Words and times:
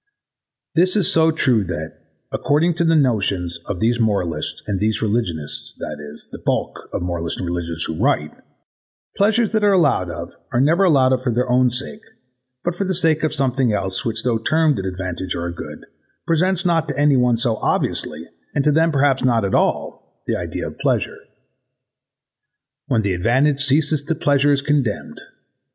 / 0.39 0.73
This 0.75 0.95
is 0.95 1.11
so 1.11 1.29
true 1.29 1.63
that, 1.65 1.91
according 2.31 2.73
to 2.73 2.83
the 2.83 2.95
notions 2.95 3.59
of 3.67 3.79
these 3.79 3.99
moralists 3.99 4.63
and 4.65 4.79
these 4.79 4.99
religionists, 4.99 5.75
that 5.75 5.97
is, 5.99 6.25
of 6.25 6.31
the 6.31 6.43
bulk 6.43 6.89
of 6.91 7.03
moralists 7.03 7.37
and 7.39 7.45
religionists 7.47 7.85
who 7.85 8.01
write, 8.03 8.33
pleasures 9.15 9.51
that 9.51 9.63
are 9.63 9.73
allowed 9.73 10.09
of, 10.09 10.33
are 10.51 10.59
never 10.59 10.83
allowed 10.83 11.13
of 11.13 11.21
for 11.21 11.31
their 11.31 11.47
own 11.47 11.69
sake 11.69 12.01
but 12.63 12.75
for 12.75 12.83
the 12.83 12.95
sake 12.95 13.21
of 13.23 13.31
something 13.31 13.71
else 13.71 14.03
which 14.03 14.23
though 14.23 14.39
termed 14.39 14.79
an 14.79 14.85
advantage 14.85 15.35
or 15.35 15.45
a 15.45 15.53
good 15.53 15.85
presents 16.25 16.65
not 16.65 16.87
to 16.87 16.97
any 16.97 17.15
one 17.15 17.37
so 17.37 17.57
obviously 17.57 18.25
and 18.55 18.63
to 18.63 18.71
them 18.71 18.91
perhaps 18.91 19.23
not 19.23 19.45
at 19.45 19.53
all, 19.53 20.23
the 20.25 20.35
idea 20.35 20.65
of 20.67 20.79
pleasure. 20.79 21.19
When 22.87 23.03
the 23.03 23.13
advantage 23.13 23.63
ceases 23.63 24.03
the 24.03 24.15
pleasure 24.15 24.51
is 24.51 24.63
condemned. 24.63 25.21